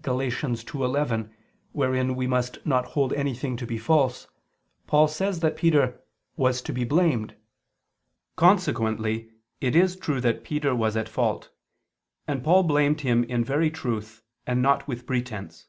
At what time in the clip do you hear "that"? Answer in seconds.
5.40-5.54, 10.22-10.44